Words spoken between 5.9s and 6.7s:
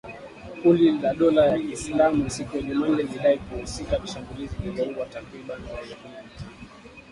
kumi na tano